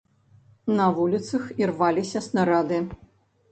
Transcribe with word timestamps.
На 0.79 0.87
вуліцах 0.99 1.45
ірваліся 1.65 2.25
снарады. 2.31 2.83